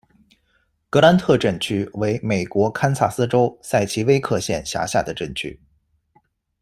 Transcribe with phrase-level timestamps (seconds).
[0.89, 5.59] 格兰特镇区为美国堪萨斯州塞奇威克县辖下的镇区。